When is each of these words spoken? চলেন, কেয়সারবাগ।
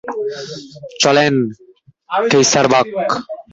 চলেন, 1.01 1.33
কেয়সারবাগ। 2.29 2.87